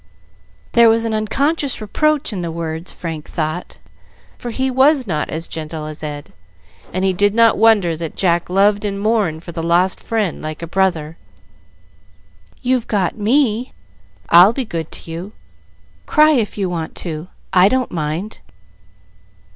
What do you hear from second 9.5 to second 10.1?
the lost